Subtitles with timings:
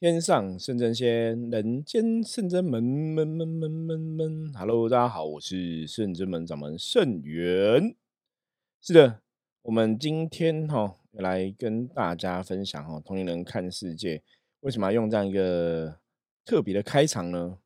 [0.00, 4.50] 天上圣真仙，人间圣真门门门门门门。
[4.54, 7.94] Hello，大家好，我是圣真门掌门圣元。
[8.80, 9.20] 是的，
[9.60, 14.22] 我们今天哈来跟大家分享哈，同龄人看世界
[14.60, 15.98] 为什么要用这样一个
[16.46, 17.58] 特别的开场呢？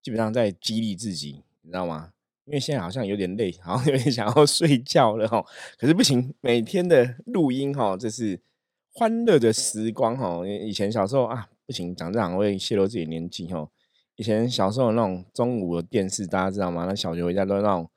[0.00, 2.12] 基本上在激励自己，你知道吗？
[2.44, 5.44] 因为现在好像有点累，好像有点想要睡觉了哈。
[5.76, 8.38] 可是不行，每天的录音哈，这是
[8.92, 10.46] 欢乐的时光哈。
[10.46, 11.48] 以前小时候啊。
[11.66, 13.68] 不行，讲这样会泄露自己年纪哈。
[14.14, 16.86] 以前小时候那种中午的电视，大家知道吗？
[16.86, 17.90] 那小学回家都那种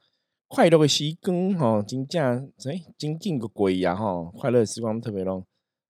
[0.47, 4.23] 快乐的时光哈，金价哎，金进个鬼呀哈！
[4.35, 5.45] 快乐时光特别浓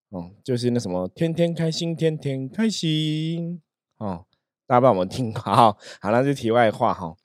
[0.09, 3.61] 哦，就是那什么天天开心，天天开心
[3.97, 4.25] 哦。
[4.67, 7.15] 大家帮我们听好， 好，那是题外话哈。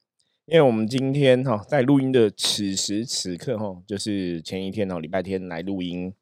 [0.47, 6.15] 因为我们今天哈在录音的此时此刻哈，就是前一天哦，礼拜天来录音。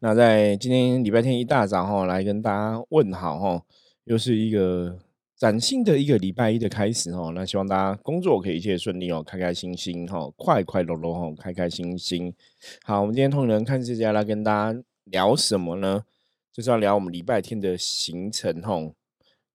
[0.00, 3.62] 那在今天礼拜天一大早哈，来跟大家问好哈，
[4.04, 4.98] 又是一个
[5.36, 7.30] 崭新的一个礼拜一的开始哈。
[7.34, 12.32] 那希望大家工作可以一切顺利哦，开开心心哈，快快乐乐哈，开开心心。
[12.82, 16.04] 好，我们今天同仁看世界来跟大家聊什么呢？
[16.52, 18.78] 就是要聊我们礼拜天的行程哈。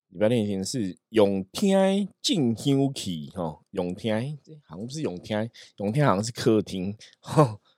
[0.10, 7.60] 礼拜天行程是永天进休憩哈，永天好像不是永天，永天好像是客厅哈。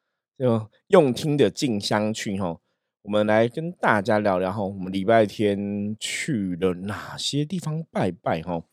[0.42, 2.60] 就用听的静香去哈，
[3.04, 8.64] 我们来跟大家聊聊哈，我们礼拜天去了哪些地方拜拜哈？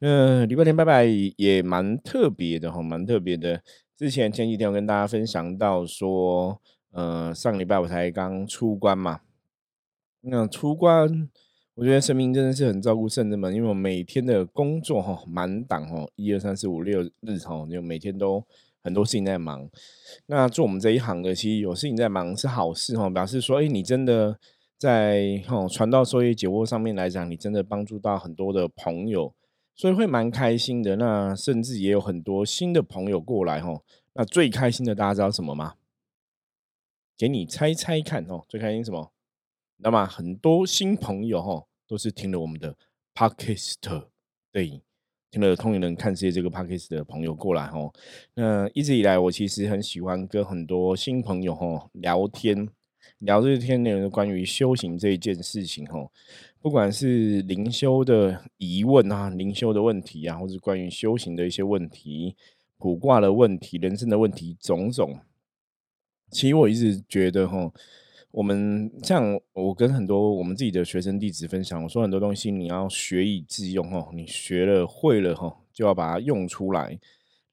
[0.00, 1.06] 嗯，礼拜天拜拜
[1.38, 3.62] 也蛮特别的哈，蛮特别的。
[3.96, 9.20] 之前前几天我跟大家分享到说，呃，上礼拜我才刚出关嘛，
[10.20, 11.30] 那出关，
[11.76, 18.44] 我觉得神明真的是很照顾圣人们，因为我每天的工作哈，满档哦，一二三四五六日哈，就每天都。
[18.86, 19.68] 很多事情在忙，
[20.26, 24.38] 那做我们这一行的，其实有事情在忙是好事哈，表示说，哎，你真的
[24.78, 29.34] 在哈传道授业解惑上面来讲，你真的帮助到很多的朋友，
[29.74, 30.94] 所以会蛮开心的。
[30.94, 35.74] 那甚至也有很多新的朋友过来哈，那最开心的大家知道什么吗？
[37.18, 39.10] 给你猜猜看哦，最开心什么？
[39.78, 42.76] 那么很多新朋友哈，都是听了我们的
[43.12, 43.74] podcast
[44.52, 44.80] 对。
[45.30, 47.92] 听了通灵人看世界这个 p a c k a g e 的朋友过来哈，
[48.34, 52.68] 那一直以来我其实很喜欢跟很多新朋友哈聊天，
[53.18, 56.08] 聊这些天内容关于修行这一件事情哈，
[56.60, 62.34] 不管是灵修的疑问啊、灵修的问题啊，或是关于修行的一些问题、
[62.78, 65.18] 卜卦的问题、人生的问题种种，
[66.30, 67.72] 其实我一直觉得哈。
[68.30, 76.98] 我们像我跟很多我们自己的学生弟子分享，我说很多东西你要学以致用哦，你学了会了哈，就要把它用出来。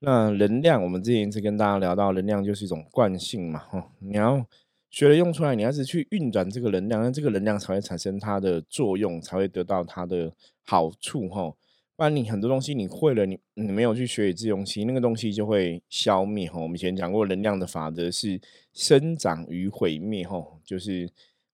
[0.00, 4.44] 那能量，我们之前一直跟大家聊到，能量就是一种惯性嘛哈，你要
[4.90, 10.30] 学了用出来，你要是去运转这个能量，那这个能量才会产生它的作用，才会得到它的
[10.62, 11.50] 好处哈。
[11.96, 16.58] 不然你很多东西你会了，你你没有去学以致用，其实那个东西就会消灭哈。
[16.60, 18.40] 我们以前讲过，能量的法则是
[18.72, 21.08] 生长与毁灭哈，就是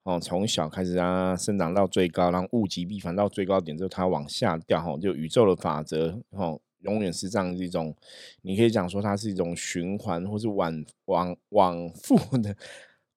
[0.04, 7.94] 哦从小开始让它生长到最高，然后物极必反到最高点之后它往下掉哈，就宇宙的法则哈，永远是这样一种，
[8.40, 12.56] 你可以讲说它是一种循环或是往往往复的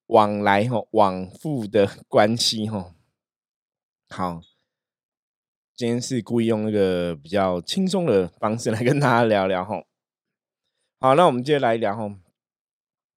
[0.07, 2.93] 往来哈，往复的关系哈。
[4.09, 4.41] 好。
[5.75, 9.83] 今天是故意用那个比较轻松的方式来跟大家聊聊哈。
[11.01, 12.03] 好，那我们接着来聊哈。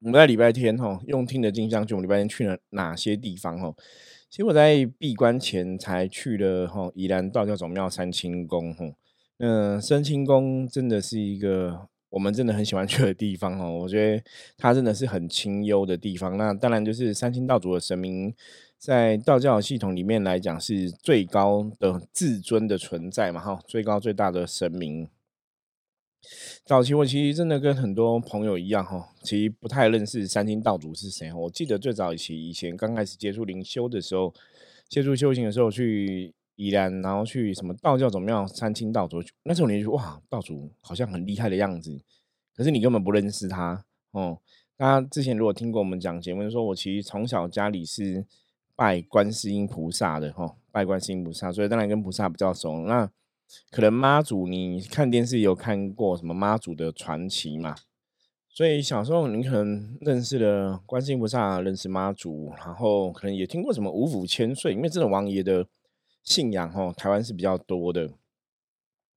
[0.01, 3.75] 我们在礼拜天哈用听的镜像去，我们礼拜天去了哪些地方哈？
[4.31, 8.87] 其实我在闭关前才去了哈宜兰道教总庙三清宫哈。
[9.37, 13.81] 嗯，三清宫真的是一个我们真的很喜欢去的地方哦。
[13.83, 14.25] 我觉得
[14.57, 16.39] 它真的是很清幽的地方。
[16.39, 18.35] 那当然就是三清道主的神明。
[18.87, 23.41] 在道教系统里面来讲，是最高的至尊的存在嘛？
[23.41, 25.09] 哈，最高最大的神明。
[26.65, 31.33] 早期我其实真的跟很多朋友一样，哈，其实不太认识三清道主是谁。
[31.33, 34.33] 我记得最早以前以前刚开始接触灵修的时候，
[34.89, 42.01] 接触修行的时候，去宜兰，然后去什么道教总庙三清道主，那时候你就哇，道主好像很厉害的样子，
[42.55, 44.39] 可是你根本不认识他哦。
[44.77, 48.25] 大家之前如果听过我们讲节目，说我其实从小家里是。
[48.77, 52.85] 拜观世音菩萨的哈，拜观世音菩萨，所以当然跟菩萨比较熟。
[52.87, 53.11] 那
[53.71, 57.75] 可能妈祖，你看电视有看过什么妈祖的传奇嘛？
[58.51, 65.67] 所以小时候你可能认识了观世音菩萨，认识妈祖，然后可能也听过什么五府千岁，因为这种王爷的
[66.23, 68.11] 信仰哈，台湾是比较多的。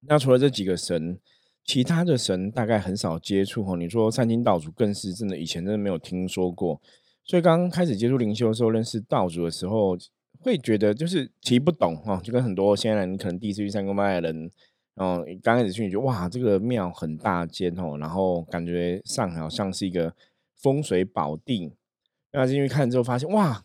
[0.08, 1.20] 那除了这几个神，
[1.66, 3.76] 其他的神大概很少接触哈。
[3.76, 6.82] 你说三清道主更是真的，以前真的没有听说过。
[7.30, 9.96] 所以刚刚开始接触灵修的时候，认识道主的时候，
[10.40, 14.50] 会觉得就是其实不懂哈，就跟很多现在你可能第一次去三公拜的人，
[14.96, 20.12] 哦，刚开始去你觉得哇，这个庙很大间哦，然后感觉上好像是一个
[20.56, 21.72] 风水宝地，
[22.32, 23.64] 那进去看之后发现哇，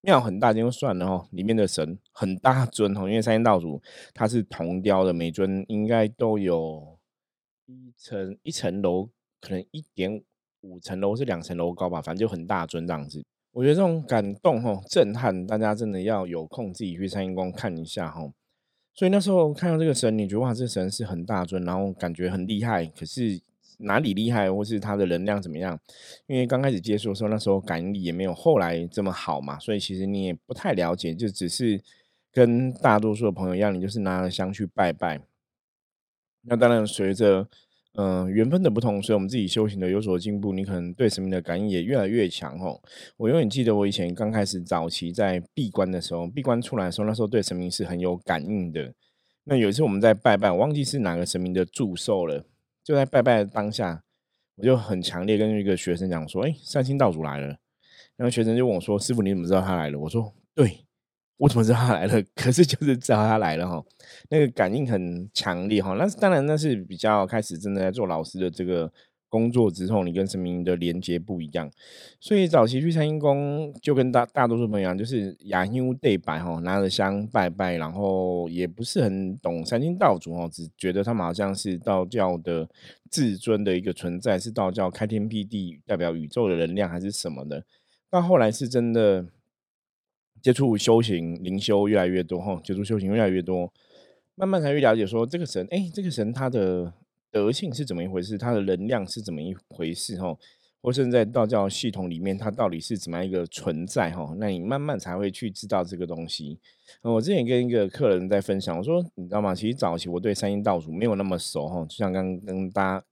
[0.00, 3.82] 庙很大间就算了哦，里面的神很大尊哦，因为三仙道主
[4.14, 6.98] 他是铜雕的，每尊应该都有
[7.66, 10.22] 一层一层楼，可能一点
[10.62, 13.22] 五层楼是两层楼高吧，反正就很大尊这样子。
[13.52, 18.32] 我觉得这种感动哈，震撼，大家真的要有空自己去三阴宫看一下哈。
[18.94, 22.86] 所以那时候看到这个神，你觉得哇，这神是很大尊，然后感觉很厉害。
[22.86, 23.40] 可是
[23.78, 25.78] 哪里厉害，或是他的能量怎么样？
[26.26, 31.82] 因为刚开始接触的时候，那时候感应力也没有后来这么好嘛，所以其实你也不太了解，就只是
[32.32, 35.20] 跟大多数的朋友一样，你就是拿了香去拜拜。
[36.42, 37.48] 那当然随着。
[37.94, 42.80] 嗯，缘分的不同，所以我们自己修行的有所进步，你可能对神明的感应也越来越强哦。
[43.18, 48.94] 我永远记得我以前刚开始早期在闭关的时候，闭关出来的时候，那时候对神明是很有感应的。
[49.44, 52.44] 那有一次我们在拜拜，我忘记是哪个神明的祝寿了，
[52.82, 54.02] 就在拜拜的当下，
[54.56, 57.48] 我就很强烈跟一个学生讲说：“哎，三星道主来了。”
[58.16, 60.86] 然后学生就问我说：“师傅，你怎么知道他来了？”我说：“对。”
[61.42, 62.22] 我怎么知道他来了？
[62.36, 63.84] 可是就是知道他来了哈，
[64.30, 65.94] 那个感应很强烈哈。
[65.94, 68.92] 那当然那是比较开始真的在做老师的这个
[69.28, 71.68] 工作之后，你跟神明的连接不一样。
[72.20, 82.68] 所以早期去参阴宫，就跟大大多数朋友一样，就是雅香对白哈，拿着香拜拜，然后也不是很懂三清道主哦，只觉得他们好像是道教的
[83.10, 87.64] 至尊的一个存在，是道教开天辟地，代表宇宙的能量还是什么的。
[88.08, 89.26] 到后来是真的。
[90.42, 93.72] 接触修行灵修越来越多哈，接触修行越来越多，
[94.34, 96.92] 慢慢才去了解说这个神，哎，这个神他的
[97.30, 100.36] 德性是怎么一回事，他的能量是怎么一回事哈，
[100.82, 104.34] 或甚至在道教系统里面，它到底是怎么样一个存在哈？
[104.38, 106.58] 那你慢慢才会去知道这个东西。
[107.02, 109.54] 我之前跟一个客人在分享，我说你知道吗？
[109.54, 113.04] 其实早期我对三阴道主没有那么熟哈，就像刚跟大家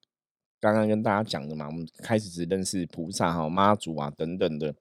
[0.61, 4.75] 刚刚跟大家讲的嘛，我们开始只认识菩萨哈、妈祖啊等等的。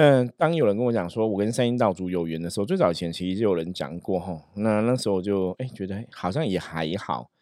[0.00, 4.48] 嗯，当有人跟我讲说我跟三星道主有缘的时候，最早以前其实就有人讲过哈。
[4.54, 7.32] 那那时候就哎觉得好像也还好。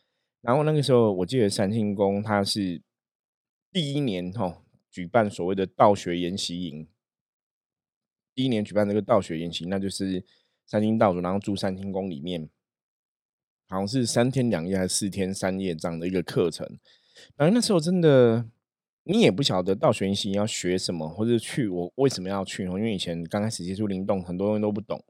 [0.40, 2.80] 然后那个时候我记得三清宫它是
[3.70, 6.88] 第一年哈举办所谓的道学研习营，
[8.34, 10.24] 第一年举办这个道学研习，那就是
[10.64, 12.48] 三清道主然后住三清宫里面，
[13.68, 16.66] 好像是三天两夜还是四天三夜这样的一个课程。
[17.36, 18.46] 反正那时候真的。
[19.08, 22.64] 你也不晓得到学习要学什么，或者去我为什么要去？
[22.64, 25.04] 因为以前刚开始接触灵动，很多东西都不懂，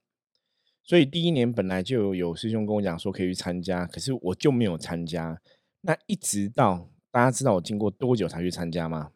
[0.83, 5.41] 所以第一年本来就有师兄跟我讲说可以去参加，可是我就没有参加。
[5.81, 9.13] 那一直到大家知道我经过多久才去参加吗？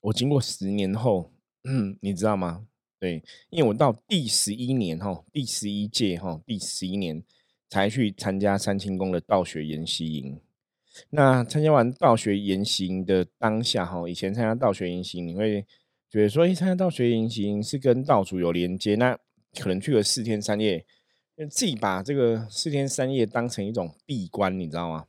[0.00, 1.32] 我经过十年后，
[1.62, 2.66] 嗯，你知道吗？
[2.98, 7.24] 对，因为我到第十一年哈，第十一届哈，第十一年
[7.70, 10.38] 才去参加三清宫的道学研习营。
[11.10, 15.66] 那参加完道学研习的当下，哈，以前参加道学研习，你会
[16.08, 19.18] 觉得说，哎，参加道学研习是跟道主有连接，那
[19.58, 20.84] 可能去了四天三夜，
[21.50, 25.06] 自己把这个四天三夜当成一种闭关，你知道吗？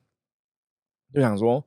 [1.14, 1.64] 就想说，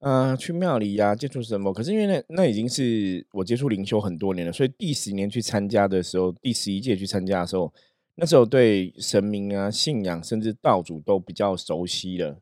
[0.00, 1.72] 呃，去庙里呀，接触什么？
[1.72, 7.72] 可是因为那那已经是我接触灵修很多年了，所以第十年去参加的时候，第十一届去参加的时候，
[8.14, 12.40] 那时候对神明啊、信仰，甚至道主都比较熟悉了。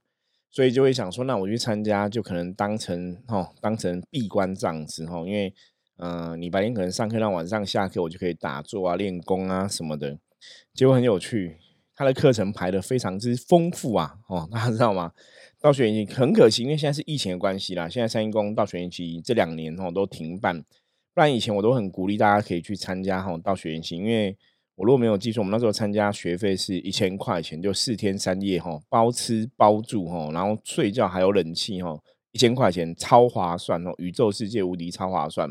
[0.57, 5.53] 所以就会想说，那我去参加，就可能当成哈，当成闭关这样子哈，因为
[5.99, 10.19] 呃，你白天可能上课，到晚上下课我就可以打坐啊、练功啊什么的。
[10.73, 11.59] 结果很有趣，
[11.95, 15.13] 他的课程排的非常之丰富啊，哦， 大家知道吗？
[15.61, 20.63] 道学研习很可惜，因为现在是疫情的关系啦，现在三一宫道学研习这两年哈都停办，
[21.13, 24.35] 不然以前我都很鼓励大家可以去参加哈道学研习，因为。
[24.77, 31.99] 我如果没有记错，我们那时候参加学费是一千块钱，就四天三夜哈，包吃包住哈，然后睡觉还有冷气哈，
[32.33, 35.51] 一千块钱超划算哦，宇宙世界无敌超划算，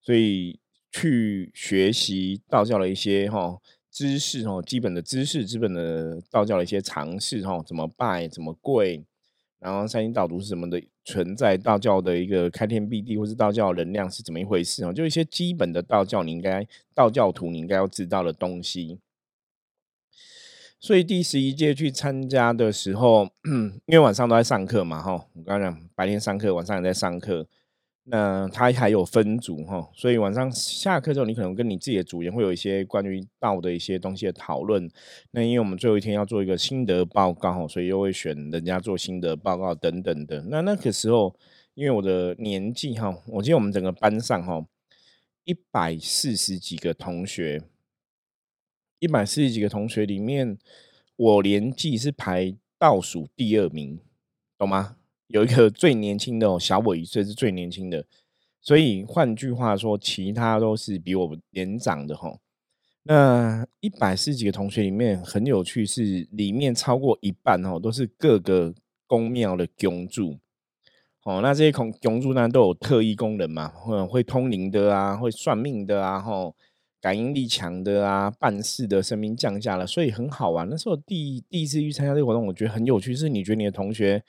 [0.00, 0.60] 所以
[0.92, 3.58] 去学习道教的一些哈
[3.90, 9.04] 知识哈，基本的知识，基本的道教的一些常识哈，怎么拜，怎么跪。
[9.62, 11.56] 然后三星道主是什么的存在？
[11.56, 14.92] 道教的一个开天辟地，或是道教能量是怎么一回事啊？
[14.92, 18.98] 就一些基本的道教，你应该道教徒你应该要知道的东西。
[20.80, 23.28] 所以第十一届去参加的时候，
[23.86, 27.46] 因为晚上都在上课嘛，哈，我刚讲白天上课，晚上也在上课。
[28.04, 34.90] 那他还有分组哈，所以晚上下课之后，你可能跟你自己的组员会有一些关于道的一些东西的讨论。
[35.30, 40.42] 那因为我们最后一天要做一个心得报告，所以又会选人家做心得报告等等的。
[40.48, 41.36] 那那个时候，
[41.74, 44.66] 因为我的年纪哈，我记得我们整个班上哈，
[45.44, 47.62] 一百四十几个同学，
[48.98, 50.58] 一百四十几个同学里面，
[51.14, 54.00] 我年纪是排倒数第二名，
[54.58, 54.96] 懂吗？
[55.32, 58.04] 有一个最年轻的，小我一岁是最年轻的，
[58.60, 62.36] 所以换句话说，其他都是比我年长的哈。
[63.04, 68.74] 那一百四十几个同学里面很有趣，是里面超过一半哦，都是各个
[69.06, 70.38] 宫庙的宫主。
[71.24, 76.54] 哦，那这些宫宫主呢都有特异功能嘛，会会通灵的啊，会算命的啊，吼，
[77.00, 80.68] 感应力强的啊，办事的生命降价了，所以很好玩。
[80.68, 84.22] 那时候第第一次去参加这个活动，我觉得很有趣，是你觉得你的同学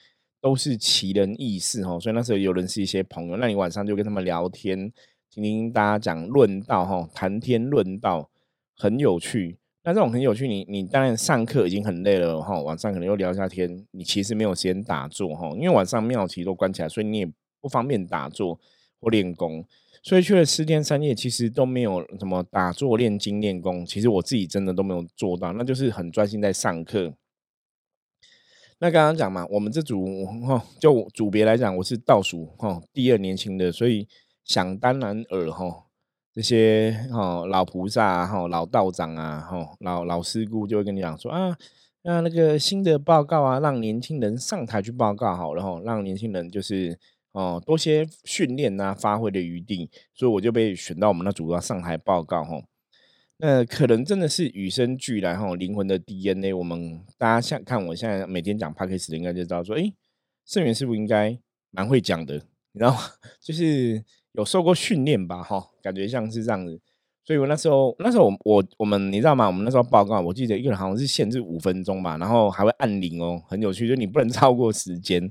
[0.44, 4.92] 都是奇人异事哦，所以那时候有人是一些朋友，那你晚上就跟他们聊天，
[5.32, 8.30] 听听大家讲论道哈，谈天论道。
[8.76, 17.32] 很有趣，那这种很有趣，你你当然上课已经很累了哈，晚上可能又聊一下天，你其实没有时间打坐哈，因为晚上庙其实都关起来，所以你也
[17.62, 18.60] 不方便打坐
[19.00, 19.64] 或练功，
[20.02, 27.14] 所以去了四天三夜，其实都没有什么打坐练经练功，其实我自己真的都没有做到，那就是很专心在上课。
[28.84, 34.06] 那刚刚讲嘛，我们这组哈，就组别来讲，我是倒数哈第二年轻的，所以
[34.44, 35.86] 想当然尔哈。
[36.34, 41.58] 这些哈老菩萨哈老道长啊哈老老师姑就会跟你讲说啊，
[42.02, 47.00] 那那个新的报告啊，让年轻人上台去报告好了哈，让年轻人就是
[47.32, 52.62] 哦多些训练呐，发挥的余地，所以我就被选到我们那组要上台报告哈。
[53.44, 56.54] 呃可能真的是与生俱来哈，灵魂的 DNA。
[56.54, 59.92] 我们大家像看我现在每天讲 p a c k a g e 的，应该就知道说，哎，
[60.46, 61.38] 圣元是不是应该
[61.70, 62.36] 蛮会讲的，
[62.72, 63.00] 你知道吗？
[63.44, 64.02] 就是。
[64.36, 66.82] 有受过训练吧，哈，感觉像是这样子，
[67.24, 69.46] 所以我那时候，那时候我我我们你知道吗？
[69.46, 75.22] 我们那时候报告，我记得一个人好像是限制五分钟吧，然后还会按铃哦，很有趣，就你不能 超过时间，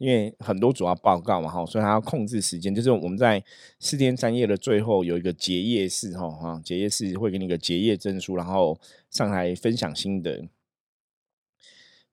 [0.00, 2.74] 因为很多主要报告嘛，哈，所以他要控制时间。
[2.74, 3.44] 就是我们在
[3.78, 8.80] 四天三夜的最后有一个结业式，哈，哈，结业式会给你个结业证书，然后
[9.10, 10.48] 上台分享心得。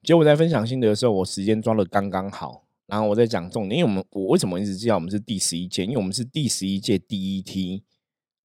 [0.03, 2.65] 结果在分享心得的时候，我时间抓的刚刚好。
[2.88, 5.84] 然后我在讲重点，因为我们我为什么一直知道我们是第十一届？
[5.84, 7.84] 因为我们是第十一届第一梯。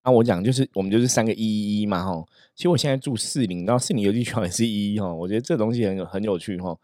[0.05, 2.25] 那我讲就是我们就是三个一一一嘛哈。
[2.57, 5.15] 其实我现在住四零，然后四零游戏圈也是一一哈。
[5.15, 6.77] 我觉得这东西很有很有趣哈。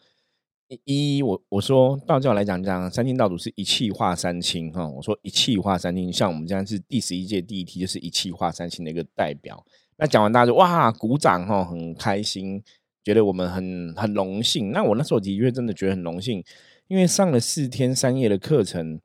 [0.84, 4.86] 一我我说道教来讲讲三清道祖是一气化三清哈。
[4.86, 9.64] 我说一气化三清，像我们这样是第十一届第一梯，就是一气化三清的一个代表。
[9.96, 12.62] 那讲完大家就哇鼓掌哈，很开心，
[13.02, 14.70] 觉得我们很很荣幸。
[14.70, 16.44] 那我那时候的确真的觉得很荣幸。
[16.88, 19.00] 因为上了四天三夜的课程，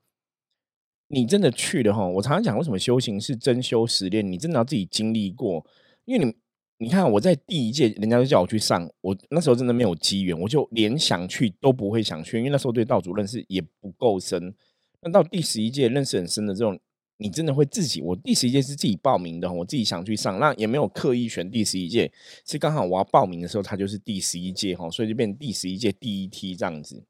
[1.08, 2.08] 你真的去了哈。
[2.08, 4.30] 我常常讲，为什么修行是真修实练？
[4.30, 5.66] 你真的要自己经历过。
[6.06, 6.36] 因为你，
[6.84, 14.54] 你看我在第一届，人家就叫我去上，我那时候真的没有机缘，我就连想去都不会想去，因为那时候对道主认识也不够深。
[15.00, 16.78] 那到第十一届认识很深的这种，
[17.16, 18.02] 你真的会自己。
[18.02, 22.12] 我第十一届是自己报名的，我自己想去上，那也没有刻意选第十一届，
[22.46, 27.06] 是刚好我要报名的时候，它就是第十一届哈，所以就变第十一届第一梯这样子。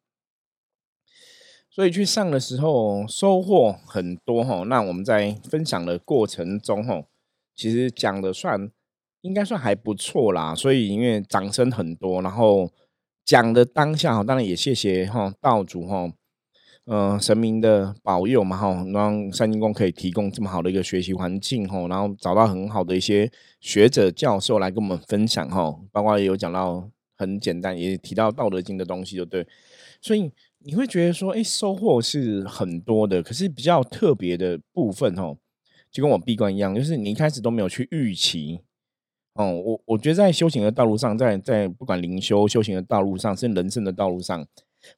[1.72, 7.04] 所以去上的时候收获很多哈，那我们在分享的过程中哈，
[7.56, 8.72] 其实讲的算
[9.24, 10.56] 应该算还不错啦。
[10.56, 12.72] 所以因为掌声很多，然后
[13.26, 16.10] 讲的当下哈，当然也谢谢哈道主哈，
[16.86, 26.88] 嗯神明的保佑嘛哈，让三金宫可以提供这么好的一个学习环境哈，然后找到很好的一些学者教授来跟我们分享哈，包括也有讲到
[27.18, 29.46] 很简单，也提到《道德经》的东西，就对，
[30.00, 30.32] 所以。
[30.66, 35.36] 你会觉得说，哎，收获是很多的，可是比较特别的部分哦，
[35.92, 38.62] 就跟我闭关一样，就是你一开始都没有去预期。
[39.36, 44.46] 哦，我我觉得在修行的道路上，在在不管灵修修行的道路上，甚至人生的道路上，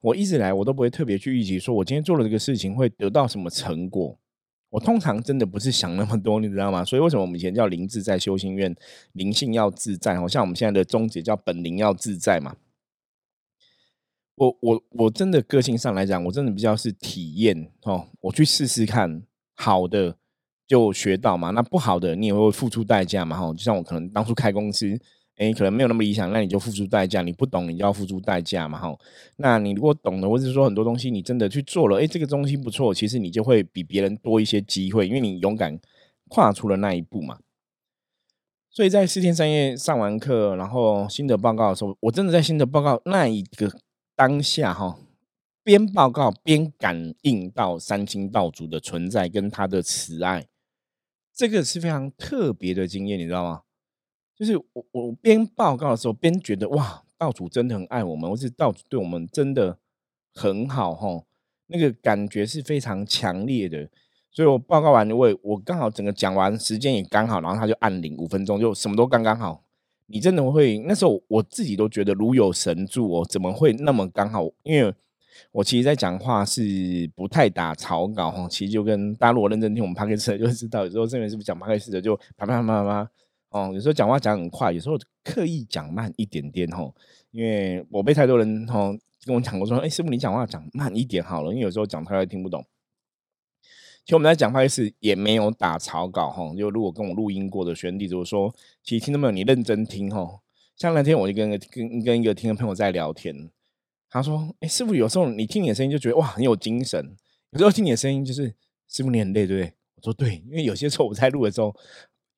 [0.02, 4.20] 我一直来我都不会特别去预期，说我今天做了这个事情会得到什么成果。
[4.72, 6.84] 我通常真的不是想那么多，你知道吗？
[6.84, 8.76] 所以为什么我们以前叫灵自在修行院，
[9.14, 12.58] 灵性要自在，好像我们现在的宗旨叫本灵要自在嘛。
[14.36, 19.24] 我我我真的个性上来讲，我真的比较是体验哦，我去试试看，
[19.54, 20.18] 好的
[20.68, 23.54] 就学到嘛，那不好的你也会付出代价嘛哈。
[23.54, 25.00] 就像我可能当初开公司，
[25.38, 27.22] 哎，可能没有那么理想，那你就付出代价。
[27.22, 28.96] 你不懂，你就要付出代价嘛哈。
[29.38, 35.80] 那你如果懂了，或者是说很多东西你真的去做了，哎，这个东西不错，其实你就会比别人多一些机会，因为你勇敢
[36.30, 37.40] 跨出了那一步嘛。
[38.70, 43.72] 所以在四天三夜上完课，然后心得报告的时候，我真的在心得报告那一个。
[44.18, 44.98] 当下哈，
[45.62, 50.46] 边报告边感应到三清道主的存在跟他的慈爱，
[51.36, 53.62] 这个是非常特别的经验，你知道吗？
[54.36, 59.78] 就是我我边报告的时候边觉得哇，道主真的很爱我们，或是道主对我们真的
[60.34, 61.24] 很好哈，
[61.68, 63.90] 那个感觉是非常强烈的。
[64.32, 69.64] 所以我报告完，我我刚好整个讲完，时间也刚好，然后他就按铃五分钟，就什么都刚刚好。
[70.08, 74.46] 你真的会那时候我自己都觉得如有神助哦，怎么会那么刚好？
[74.64, 74.94] 因为
[75.52, 83.12] 我其实，在讲话是不太打草稿哈，其实就跟大家如果认真听我们 p o d c a 就知道，有时候这边是不是讲 p o d c a 的就啪啪啪啪啪
[83.50, 86.92] 哦，有时候讲话讲很快，有时候刻意讲慢一点点哈，
[87.32, 88.94] 因为我被太多人哈
[89.26, 92.66] 跟我讲过说，哎，师傅你讲话讲慢一点好了，因为有时候讲太快听不懂。
[94.04, 100.42] 其实我们在讲话是也没有打草稿哈，就如果跟我录音过的学弟子说，其实听到没有，你认真听哈。
[100.78, 103.50] 像那天我就跟跟跟一个听的朋友在聊天，
[104.16, 107.18] 他说，哎，师傅有时候你听你的声音就觉得哇很有精神，
[107.52, 108.56] 有时候听你的声音就是
[108.88, 109.74] 师傅你很累对不对？
[109.96, 111.76] 我说对，因为有些时候我在录的时候，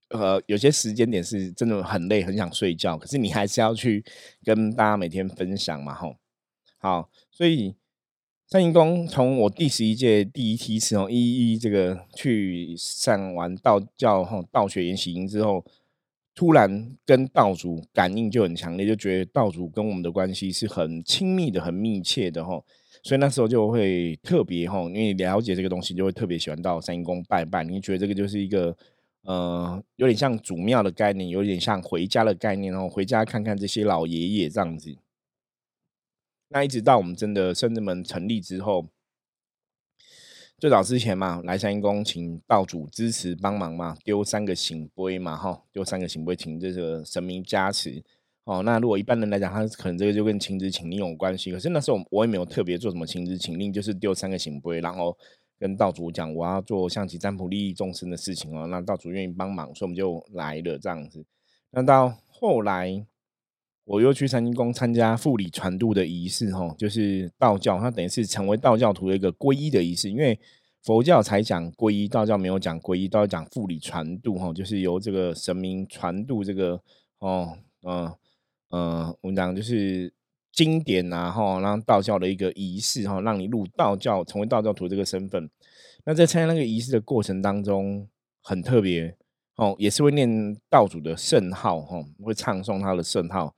[0.09, 4.03] 呃，有些时间点是真的很累，很想睡觉，可是你还是要去
[4.43, 6.15] 跟大家每天分享嘛吼。
[6.77, 7.75] 好，所以。
[8.49, 15.65] 三阴功从我第十一届第一梯次哦，一一这个去上完道教哈道学研习营之后，
[16.37, 22.63] 突然跟道主感应就很强烈，就觉得道主跟我们的关系是很亲密的、很密切的哈，
[23.01, 27.63] 所以那时候就会特别哈，因为了解这个东西，就会特别喜欢到三阴宫拜拜。
[27.63, 28.77] 你觉得这个就是一个
[29.23, 34.95] 呃，有点像祖庙的概念，有点像回家的概念哦，回家看看这些老爷爷这样子。
[36.49, 38.87] 那一直到我们真的圣子门成立之后，
[40.59, 48.03] 最早之前嘛，来三公请道主支持帮忙嘛，丢三个醒杯嘛，哈，丢三个醒杯，请这个神明加持
[48.43, 48.63] 哦。
[48.63, 51.51] 那如果一般人来讲，他可能这个就跟请旨请令有关系。
[51.51, 55.15] 可是那时候我也没有特别做什么请旨请令，就是丢三个醒杯，然后
[55.59, 58.65] 跟道主讲我要做象棋占卜利益众生的事情哦。
[58.65, 61.23] 那道主愿意帮忙，所以我们就来了这样子。
[61.69, 63.05] 那到后来。
[63.87, 70.09] 我又去三清宫参加复礼传度的仪式，哈，就是道教，它等于是成为道教徒的一个皈依的仪式。
[70.09, 70.37] 因为
[70.83, 76.81] 佛教才讲皈依，道教没有讲皈依，道教讲复礼传度，哈，就是由这个神明传度这个，
[77.19, 78.13] 哦，嗯
[78.71, 80.13] 嗯，我们讲就是
[80.51, 85.49] 经典啊，哈，让道教的一个仪式，哈，让你入道教，成为道教徒这个身份。
[86.03, 88.05] 那在参加那个仪式的过程当中，
[88.41, 89.15] 很特别，
[89.55, 93.55] 哦，也是会念道主的圣号，哈，会唱诵他的圣号。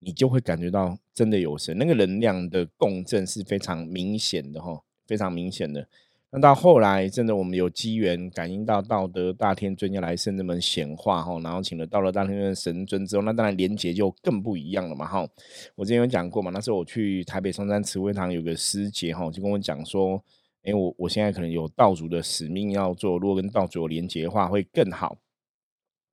[0.00, 5.86] 你就会感觉到真的有神，那个能量的共振是非常明显的哈，非常明显的。
[6.32, 15.28] 那到后来，真的我们有机缘感应到道德大天尊要来圣人们显化哈，然后请了道德大天尊神尊之后，那当然连结就更不一样了嘛哈。
[15.74, 20.22] 我之前有讲过嘛，那时候我去台北松山慈惠堂有个师姐哈，就跟我讲说，
[20.62, 25.18] 哎，我我现在可能有道主的使命要做，如果跟道主有连结的话会更好，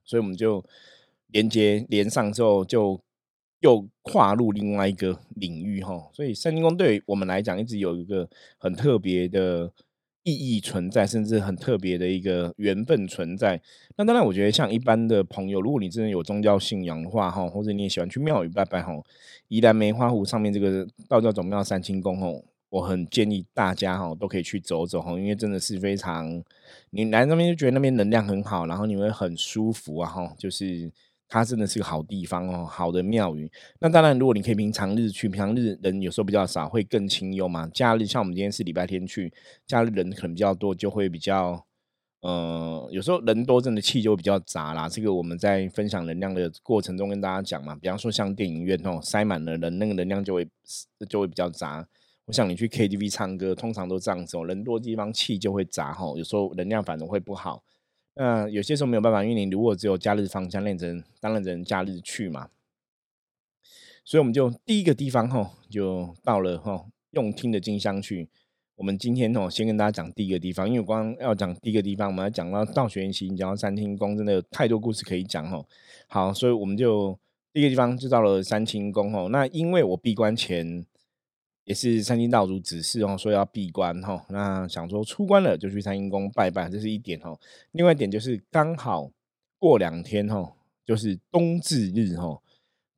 [0.03, 0.65] 所以我们就
[1.27, 2.99] 连接连上之后就。
[3.61, 9.71] 又跨入另外一个领域哈，所以三清宫对我们来讲一直有一个很特别的
[10.21, 13.59] 意义存在，甚至很特别的一个缘分存在。
[13.95, 18.93] 那当然，我觉得像一般的朋友，如果你真的有宗教信仰的话哈，或者你也喜欢去庙宇拜拜哈，
[19.47, 22.27] 宜兰梅花湖上面这个道教总庙三清宫哈，
[22.69, 26.43] 我很建议大家哈都可以去走走哈，因为真的是非常，
[26.91, 30.91] 你来那边就觉得那边能量很好，然后你会很舒服啊哈，就是。
[31.29, 33.51] 它真的是个好地方哦，好的庙宇。
[33.79, 37.67] 那当然，如果你可以平常日去，平常日人有时候比较少，会更清幽嘛。
[37.73, 39.33] 假日像我们今天是礼拜天去，
[39.65, 41.65] 假日人可能比较多，就会比较，
[42.21, 44.87] 呃，有时候人多，真的气就会比较杂啦。
[44.87, 47.75] 这个我们在分享能量的过程中跟大家讲嘛。
[47.75, 50.47] 比方说像电影院哦，塞满了人，那个能量就会
[51.09, 51.85] 就会比较杂。
[52.25, 57.63] 我想你去 KTV 唱歌，通常都这样子哦，人多地方气就会杂哈，有时候能量反而会不好。
[58.17, 62.49] 那有些时候没有办法，因为你如果只有假日方向，那人当然只能假日去嘛。
[64.03, 68.27] 所以我们就第一个地方哈，就到了哈用听的金香去。
[68.75, 75.67] 我们今天哦，先跟大家讲第一个地方，因为光要讲第一个地方，我们要讲到道学研习，讲到三清宫，真的有太多故事可以讲吼。
[76.07, 77.17] 好，所以我们就
[77.53, 79.29] 第一个地方就到了三清宫吼。
[79.29, 80.85] 那因为我闭关前。
[81.67, 87.37] 也是三清道主指示哦，说要闭关哈，那想说出关了就去三清宫拜拜，这是一点哦。
[87.73, 89.11] 另外一点就是刚好
[89.59, 90.49] 过两天哈，
[90.85, 92.41] 就是冬至日哈，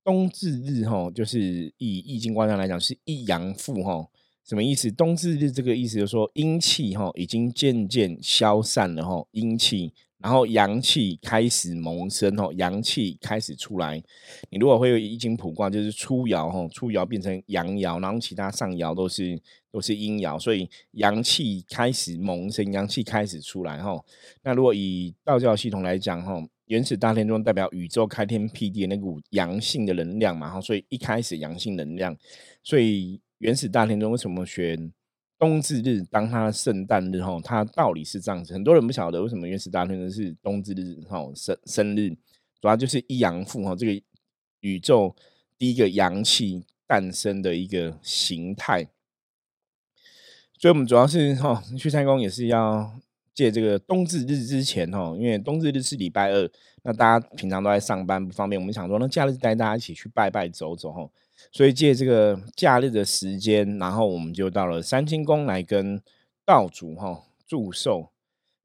[0.03, 4.08] 冬至日哈，就是以易经观上来讲是一阳复哈，
[4.45, 4.91] 什么意思？
[4.91, 9.91] 冬至日这个意思就是说阴气哈已经渐渐消散了哈，阴气。
[10.21, 14.03] 然后阳气开始萌生哦，阳气开始出来。
[14.49, 23.97] 你如果会有易经卜卦，就是初爻哈，初爻变成阳爻，然后其他上爻都是都是阴爻，所以阳气开始萌生，阳气开始出来哈。
[24.43, 32.15] 那如果以道教系统来讲哈，原始大天中代表宇宙开天辟地那股阳性的能量嘛哈，所以一开始阳性能量，
[32.62, 34.91] 所以原始大天中为什么选
[35.39, 38.54] 冬至日当它圣诞日哈，它道理是这样子。
[38.54, 42.10] 很多人不晓得为什么原始大天尊是冬至日哈生生日，
[42.60, 44.04] 主要就是一阳复哈，这个
[44.60, 45.15] 宇宙
[45.58, 48.89] 第一个阳气诞生的一个形态。
[50.58, 52.99] 所以，我们主要是哈去参公也是要
[53.34, 56.52] 借这个冬至日之前哈，因为冬至日是礼拜二，
[56.84, 61.10] 那大家平常都在上班不方便，我们想说那假日带大家一起去拜拜走走哈。
[61.52, 66.02] 所以借这个假日的时间，然后我们就到了三清宫来跟
[66.45, 68.10] 道祖哈祝寿。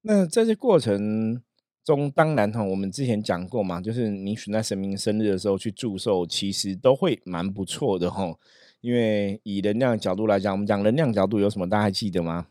[0.02, 1.42] 那在这过程
[1.82, 8.34] 中，当然哈，我们之前讲过嘛，就是你选在神明生日的时候去祝寿，其实都会蛮不错的哈。
[8.80, 12.46] 因为以能量角度来讲，我们讲能量角度有什么，大家还记得吗？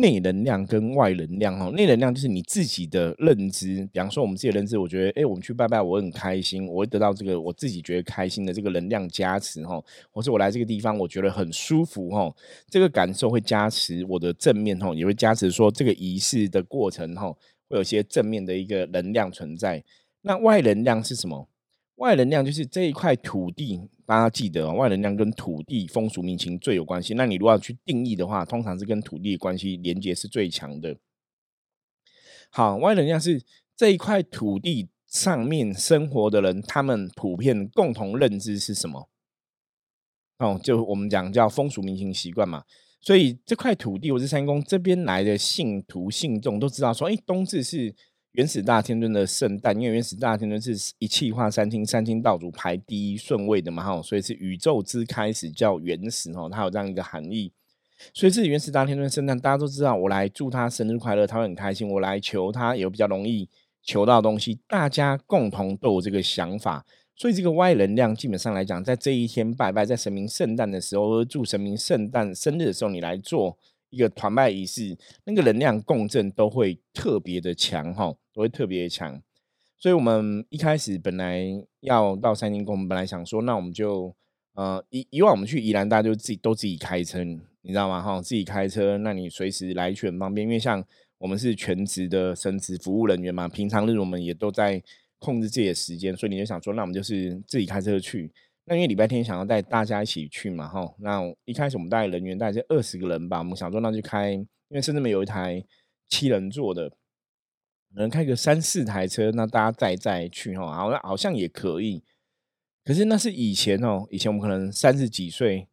[0.00, 12.34] 内能量跟外能量哈，内能量就是你自己的认知，比方说我们自己的认知，我觉得，哎，我们去拜拜，我很开心，我会得到这个我自己觉得开心的这个能量加持哈，或是我来这个地方，我觉得很舒服哈，
[12.68, 17.30] 这个感受会加持我的正面哈，也会加持说这个仪式的过程哈，
[17.68, 19.82] 会有些正面的一个能量存在。
[20.22, 21.48] 那外能量是什么？
[21.98, 23.88] 外能量就是这一块土地。
[24.06, 27.12] 大家记得，外能量跟土地风俗民情最有关系。
[27.12, 30.96] 那你如果要去定义的话，通常是跟土地关系连接是最强的。
[32.50, 33.44] 好，外能量是
[33.76, 39.10] 这一块土地上面生活的人，他们普遍共同认知是什么？
[40.38, 42.64] 哦，就我们讲叫风俗民情习惯嘛。
[43.02, 47.94] 所以这块土地，我是三公这边来的信徒信众都知道，说，哎，冬至是。
[48.32, 57.52] 原始大天尊的圣诞，因为原始大天尊是一气化三清，三清道主排第一顺位的嘛，哈，所以是宇宙之开始叫原始，哈，它有这样一个含义。
[58.14, 61.88] 所以是原始大天尊圣诞，大家都知道，我来祝他生日快乐，他会很开心。
[61.88, 63.48] 我来求他也比较容易
[63.82, 66.86] 求到东西，大家共同都有这个想法。
[67.16, 73.58] 所以这个外能量基本上来讲，在这一天拜拜，在神明圣诞的时候，祝神明圣诞生日的时候，你来做。
[73.90, 79.20] 一个团拜仪式，那个能量共振都会特别的强哈，都会特别强。
[79.78, 81.44] 所以，我们一开始本来
[81.80, 84.14] 要到三清宫，本来想说，那我们就
[84.54, 88.02] 呃，以以往我们去宜兰，大家就自己都自己开车，你知道吗？
[88.02, 90.44] 哈，自己开车，那你随时来去很方便。
[90.46, 90.84] 因为像
[91.18, 94.82] 我们是全职的神职服务人员嘛，平常日我们也都在
[95.20, 98.32] 控制自己的时间，所以你就想说，那我们就是自己开车去。
[98.68, 105.64] 那因为礼拜天想要带大家一起去嘛，哈，那一开始我们带人员大概二十个人吧，我们想说那就开，因为深圳门有一台
[106.06, 106.92] 七人座的，
[107.94, 112.04] 能开个三四台车，那大家再再去哈，好像好像也可以。
[112.84, 115.66] 可是那是以前哦，以前我们可能三十几岁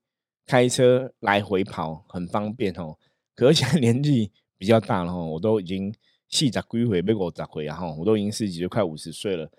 [0.45, 2.97] 开车来回跑很方便哦，
[3.35, 5.93] 可现在年纪比较大了哈，我都已经
[6.29, 9.51] 细咋归回被我咋回啊哈，我都已经四十几岁快五十岁了，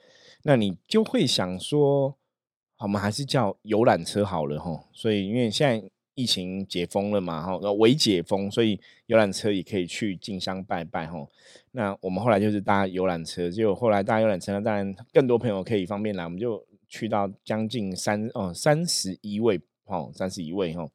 [0.45, 2.17] 那你就会想说。
[2.79, 11.27] 我们还是叫游览车好了哈，所以因为现在疫情解封了嘛哈，微解封，所以游览车也可以去进香拜拜哈。
[11.73, 20.87] 那我们后来就是搭游览车，就后来搭游览车，当然更多朋友可以方便来，我们就去到将近三哦三十一位哈，三十一位哈，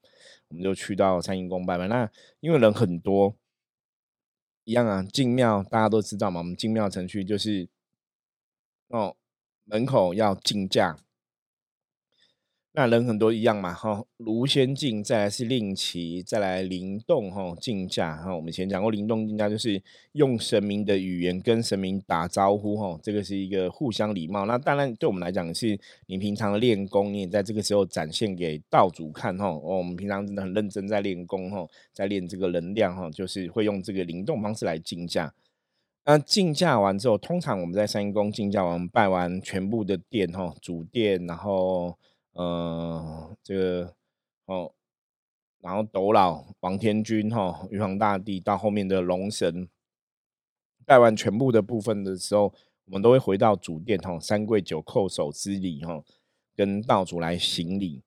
[0.49, 1.87] 我们就去到三阴宫拜拜。
[1.87, 2.09] 那
[2.41, 3.35] 因为人很多，
[4.65, 7.67] 一样啊，进庙大家都知道嘛，我们进庙程序就是
[8.89, 9.15] 哦
[9.65, 10.97] 门口要进价。
[12.73, 24.45] 那人很多一样嘛，哈，卢先进，再来是令旗，再来灵动，哈，竞价，哈，我们以前讲过灵动竞价，就是用神明的语言跟神明打招呼，哈，这个是一个互相礼貌。
[24.45, 35.33] 那当然对我们来讲，是你平常的练功，你也在这个时候展现给道主看，哈，哦，我们平常真的很认真在练功，哈，在练这个能量，哈，就是会用这个灵动方式来竞价。
[36.05, 41.97] 那竞价完之后，通常我们在三宫竞价完，拜完全部的殿，哈，主殿，然后。
[42.33, 43.93] 呃，这个
[44.45, 44.71] 哦，
[45.59, 49.67] 然后斗老王天君哈，玉皇大帝到后面的龙神，
[50.85, 52.53] 拜完全部的部分的时候，
[52.85, 56.01] 我们都会回到主殿哈，三跪九叩首之礼哈，
[56.55, 58.01] 跟道主来行礼。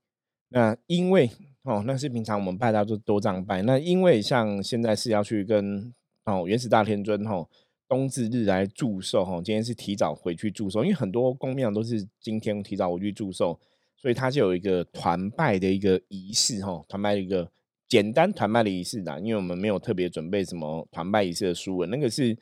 [0.48, 1.30] 那因为
[1.62, 3.60] 哦，那是平常我们拜大就多这样拜。
[3.62, 5.92] 那因为像现在是要去跟
[6.24, 7.46] 哦元始大天尊哈
[7.86, 13.60] 冬至日来祝寿哈，今天是提早回去祝寿，因为很多公庙都是今天提早回去祝寿。
[13.96, 17.50] 所以它就有一个团拜的一个仪式哈，团拜的一个
[17.88, 22.36] 简单团拜的仪式的，因为我们没有特别准备什么团拜仪式的书文，那个是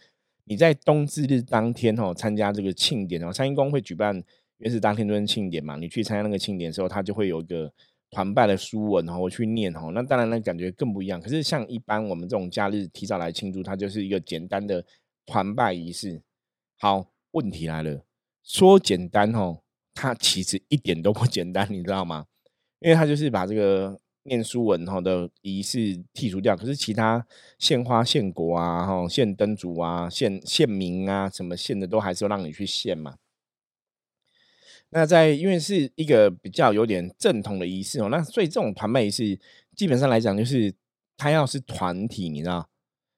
[0.45, 4.23] 你在冬至日当天哈参加这个庆典哦，三阴宫会举办
[4.59, 7.73] 原始当天尊庆典嘛，你去参加那个庆典的时候，它就会有一个
[8.11, 11.21] 团拜的书文然后去念哈，那当然那感觉更不一样。
[11.21, 14.85] 可是像一般我们这种假日提早来庆祝，它就是一个简单的
[15.27, 16.23] 团拜仪式。
[16.79, 18.05] 好，问题来了，
[18.43, 19.62] 说简单哦。
[19.95, 22.27] 它其实一点都不 简单，你知道吗？
[22.81, 25.79] 因为它就是把这个念书文哈的仪式
[26.15, 27.27] 剔除掉，可是其他
[27.59, 33.17] 献花献果啊，哈献灯烛啊，献献名啊，什么献的都还是要让你去献嘛。
[34.91, 39.39] 那在因为是一个比较有点正统的仪式哦，那所以这种团拜仪式
[39.75, 40.75] 基本上来讲，就是
[41.17, 42.69] 它要是团体，你知道，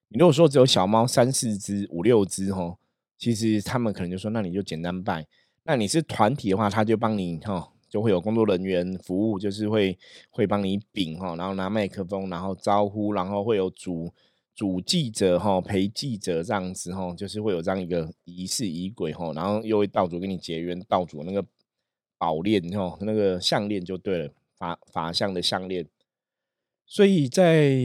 [0.09, 2.79] 你如果说只有小猫三四只、五六只哦，
[3.19, 5.27] 其实他们可能就说，那你就简单拜。
[5.65, 7.71] 那你是团体的话，他就帮你哈。
[7.87, 9.97] 就会有工作人员服务，就是会
[10.31, 14.13] 会帮你禀哈，然后拿麦克风，然后招呼，然后会有主
[14.53, 21.47] 主记者哈陪记者这样子哈，就是会有这样一个仪式仪轨哈，然后又会道主跟你结缘，道主那个
[22.19, 25.87] 宝链哈，那个项链就对了，法法相的项链。
[26.85, 27.79] 所以在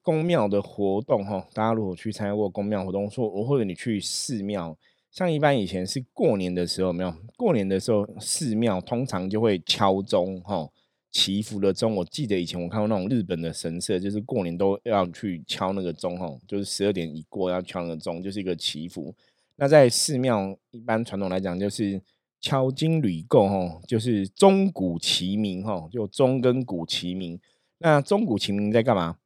[0.00, 4.74] 宫庙的活动哈，大家如果去参加过宫庙活动，说或者你去寺庙。
[5.14, 10.68] 像一般以前是过年的时候，没有过年的时候，寺庙通常就会敲钟，哈，
[11.12, 11.94] 祈福的钟。
[11.94, 19.14] 我记得以前我看过那种日本的神社，就是过年都要去敲那个钟，哈，就是十二点一过要敲那个钟，就是一个祈福。
[19.54, 22.02] 那在寺庙一般传统来讲，就是
[22.40, 27.38] 敲金铝够，哈，就是钟鼓齐鸣，哈，就钟跟鼓齐鸣。
[27.78, 29.18] 那钟鼓齐鸣在干嘛？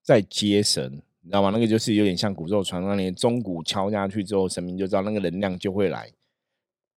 [0.00, 1.02] 在接神。
[1.24, 1.48] 你知道吗？
[1.48, 6.12] 那个就是有点像古咒传那，你钟鼓敲下去之后，神明就知道那个能量就会来。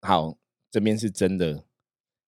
[0.02, 0.36] 好，
[0.70, 1.64] 这边是真的。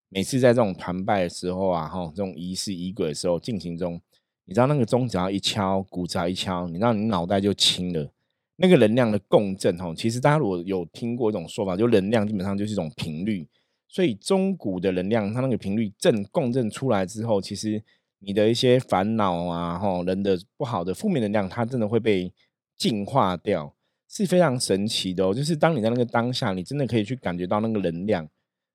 [0.09, 4.01] 每次在这种团拜的时候啊，哈，这种仪式仪轨的时候进行中，
[4.45, 8.11] 你知道那个钟只要一敲，鼓只要一敲，你知道你脑袋就清了。
[8.55, 13.47] 那个能量的共振，哈，其实大家如果有听过一种说法，就能量基本上就是一种频率。
[13.87, 17.83] 所以钟鼓的能量，它那个频率振共振出来之后，其实。
[18.23, 22.31] 你的一些烦恼啊，吼，人的不好的负面能量，它真的会被
[22.77, 23.73] 净化掉，
[24.07, 25.33] 是非常神奇的哦。
[25.33, 28.29] 就是当你在那个当下，你真的可以去感觉到那个能量。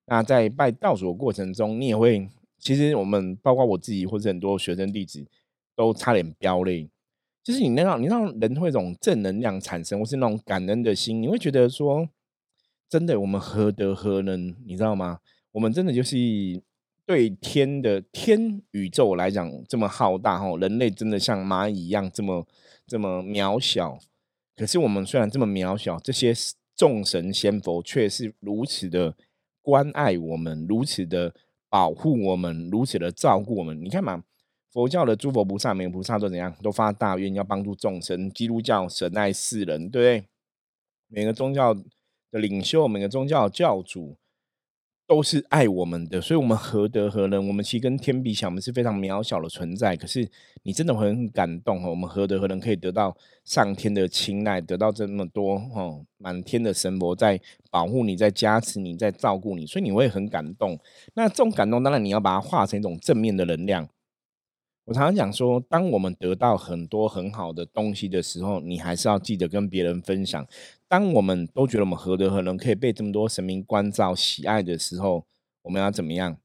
[0.07, 2.29] 那在拜道祖的过程中，你也会，
[2.59, 5.25] 其实我们包括我自己或者很多学生弟子
[5.77, 6.91] 都差点飙泪。
[7.45, 12.09] 就是你那让你让人会一种正能量产生，或是那种感恩的心，你会觉得说，
[12.89, 15.21] 真的我们何德何能，你知道吗？
[15.53, 16.17] 我们真的就是。
[17.07, 22.45] 对天的天宇宙来讲这么浩大哦，人类真的像蚂蚁一样这么
[22.85, 23.97] 这么渺小。
[24.57, 26.35] 可是我们虽然这么渺小，这些
[26.75, 29.14] 众神仙佛却是如此的
[29.62, 31.33] 关爱我们，如此的
[31.69, 33.81] 保护我们，如此的照顾我们。
[33.85, 34.25] 你看嘛，
[34.73, 38.29] 佛教的诸佛菩萨、每个菩萨都怎样，都发大愿要帮助众生。
[38.31, 40.29] 基督教神爱世人，对不对？
[41.07, 44.16] 每个宗教的领袖，每个宗教教主。
[45.07, 47.47] 都是爱我们的，所以我们何德何能？
[47.47, 49.97] 我们其实跟天比起来，我们是非常渺小的存在。
[49.97, 50.29] 可是
[50.64, 57.40] 你真的很感动哦，我们何德何能可以得到上天的青睐，得到这么多哦，满天的神佛在
[57.71, 60.77] 保护你，在加持你，在照顾你，所以你会很感动。
[61.14, 63.88] 那这种感动，当然你要把它化成一种正面的能量。
[64.87, 70.47] 我常常讲说，当我们得到很多很好的东西的时候，你还是要记得跟别人分享。
[70.88, 75.27] 当我们都觉得我们何德何能可以被这么多神明关照、喜爱的时候，
[75.62, 76.38] 我们要怎么样？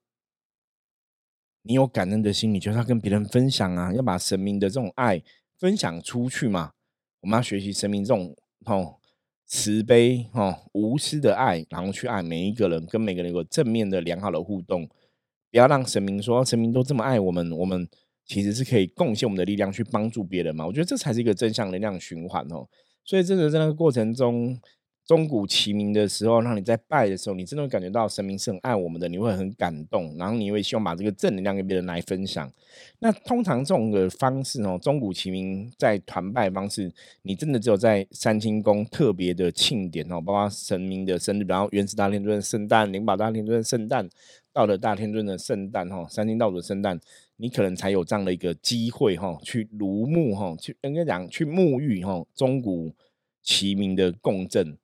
[1.61, 5.21] 你有感恩的心，你就要跟别人分享啊，要把神明的这种爱
[5.57, 6.71] 分享出去嘛。
[7.21, 8.97] 我们要学习神明这种哦
[9.45, 14.87] 慈悲哦无私的爱，然后去爱每一个人，跟每个人有正面的良好的互动。
[15.51, 17.87] 不要让神明说神明都这么爱我们，我们。
[18.23, 20.65] 其实是可以贡献我们的力量去帮助别人嘛？
[20.65, 22.65] 我觉得这才是一个正向能量循环哦。
[23.03, 24.59] 所以真的在那个过程中，
[25.05, 32.49] 钟鼓齐鸣的时候，让你在拜的时候，你真的会感觉到神明是很爱我们的，你会很感动，然后你会希望把这个正能量跟别人来分享。
[32.99, 36.89] 那通常这种的方式哦，钟鼓齐鸣在团拜方式，
[37.23, 44.07] 你真的只有在三清宫特别的庆典哦，包括神明的生日，然后元始大天尊圣诞、灵宝大天尊圣诞、
[44.53, 46.99] 道德大天尊的圣诞哈，三清道主的圣诞。
[47.41, 52.93] 你可能才有这样的一个机会哈，去如沐哈，去应该讲去沐浴哈，钟鼓
[53.41, 54.77] 齐鸣的共振。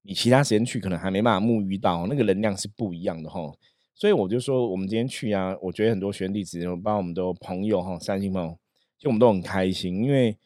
[0.00, 3.52] 你其他时间去可能还没办法沐浴到，那个能量是不一样的哈。
[3.94, 8.58] 所以我就说，我们今天去啊，我觉得很多学弟子，包括我们的朋友哈，三星朋友，
[8.96, 10.38] 其实我们都很开心，因为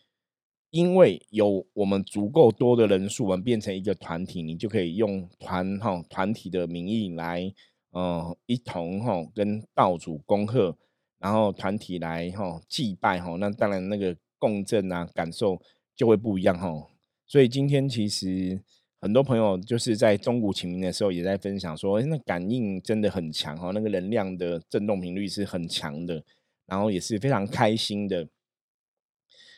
[0.70, 7.54] 因为有我们足够多的人数，我们变成一个团体，你就可以用团哈团体的名义来，
[7.92, 10.76] 呃，一同哈跟道主恭贺。
[11.18, 15.60] 然后团体来哈祭拜哈，那当然那个共振啊感受
[15.94, 16.86] 就会不一样哈。
[17.26, 18.62] 所以今天其实
[19.00, 26.22] 很多朋友就是在中古清明的时候也在分享说，那感应真的很强哈，那个能量的震动频率是很强的，
[26.66, 28.28] 然后也是非常开心的。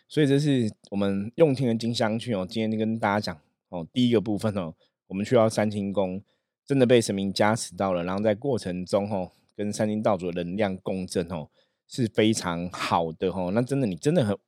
[0.08, 4.74] 所以这是我们用听的金香去哦，今天跟大家讲哦，第一个部分哦，
[5.08, 6.22] 我们去到三清宫，
[6.64, 9.32] 真的被神明加持到了，然后在过程中哦。
[9.58, 11.48] 跟三清道主的能量共振哦，
[11.88, 13.50] 是非常好的哈。
[13.52, 14.38] 那真的，你真的很，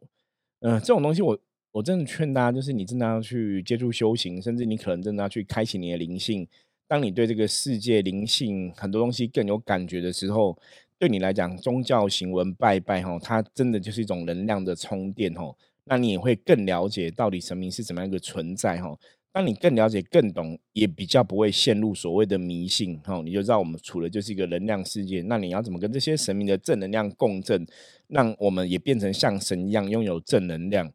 [0.61, 1.37] 嗯，这种东西我
[1.73, 6.47] 我真的劝大家，就是你真的要去接触修行，甚至你可能真的要去开启你的灵性。
[6.87, 10.57] 当你对这个世界灵性很多东西更有感觉的时候，
[10.97, 15.53] 对你来讲，宗教行文拜拜吼，它真的就是一种能量的充电哈。
[15.85, 18.97] 那你也会更了解到底神明是怎么样一个存在哈。
[19.33, 23.23] 当你更了解、更懂，也比较不会陷入所谓的迷信哈。
[23.25, 25.23] 你就知道我们处的就是一个能量世界。
[25.23, 27.65] 那你要怎么跟这些神明的正能量共振，
[28.09, 30.93] 让我们也变成像神一样拥有正能量？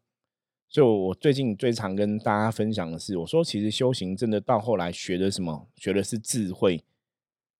[0.68, 5.68] 所以，我最近最常跟大家分享的是，我说其实修行真的到后来学的什么？
[5.76, 6.84] 学的是智慧，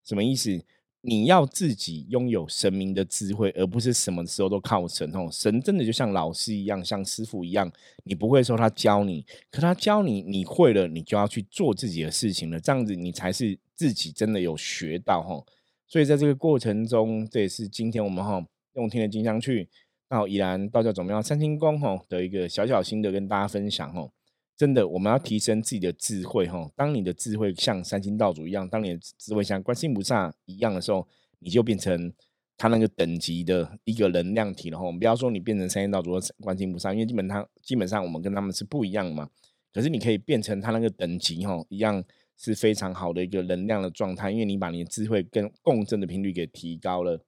[0.04, 0.62] 什么意思？
[1.08, 5.28] 你要自己拥有神明的智慧，而不是什么时候都靠神哦。
[5.30, 7.70] 神真的就像老师一样，像师傅一样，
[8.02, 12.58] 你不会说他教你，可他教你，你会了，你就要去做自己的事情了。
[12.58, 15.40] 这样子，你才是自己真的有学到哈。
[15.86, 19.68] 所以在这个过程中，这也是今天我们哈用听的金香去
[20.08, 24.08] 到宜兰道教总庙三清宫哈的一个小小心得跟大家分享哈。
[24.56, 26.70] 真的，我们要提升自己的智慧哈。
[26.74, 31.06] 当你的智慧像三星道主一样，当你的智慧像观世音菩萨一样的时候，
[31.40, 32.10] 你就变成
[32.56, 34.84] 他那个等级的一个能量体了哈。
[34.86, 39.28] 我们不要说你变成三星道主或观世音菩萨，因为基本上基本上我们跟他们是不一样嘛。
[39.74, 42.02] 可是你可以变成他那个等级哈，一样
[42.38, 47.22] 是非常好的一个能量的状态，因为你把你的智慧跟共振的频率给提高了。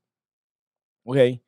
[1.05, 1.41] OK，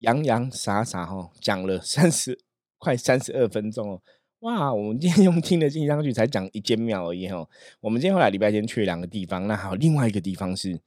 [0.00, 2.36] 洋洋洒洒哈讲了三十
[2.78, 4.02] 快三十二分钟哦。
[4.44, 7.48] 哇，我们今天 用听的进香去才讲一间庙而已哈。
[7.80, 10.78] 我们今天后来礼拜天去了两个地方，那还有另外一个地方是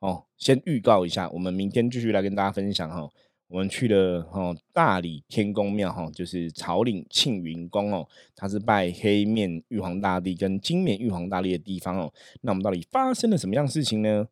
[0.00, 3.08] 哦，先预告一下，我们明天继续来跟大家分享哈。
[3.48, 12.12] 我们去了哦大理天宫庙哈，就是草岭庆云宫哦，它是拜黑面玉皇大帝跟金面玉皇大帝的地方哦。
[12.40, 14.26] 那我们到底发生了什么样事情呢？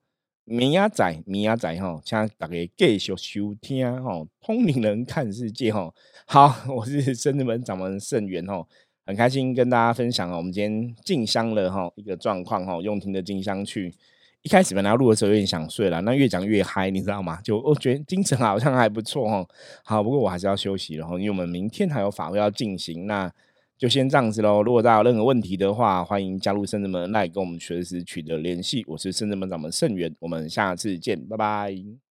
[0.47, 5.91] 米亚仔，米亚仔哈，请大家继续收听哈，通灵人看世界哈。
[6.29, 8.63] 好， 我是圣子门掌门圣元哈，
[9.07, 10.37] 很开心跟大家分享哦。
[10.37, 13.95] 我们今天进香了哈，一个状况哈，用听的进香去。
[14.43, 17.41] 一开始本来录的时候有点想睡了，那越讲越嗨，你知道吗？
[17.43, 19.47] 就我觉得精神好像还不错哈。
[19.83, 23.33] 好，不过我还是要休息了哈，因为我们明天还有法会要进行那。
[23.77, 24.63] 就先这样子喽。
[24.63, 28.85] 如果大家有任何问题的话，欢迎加入圣人门来跟我们随时取得联系。
[28.87, 32.04] 我是圣人门掌门盛元，我们下次见，拜拜。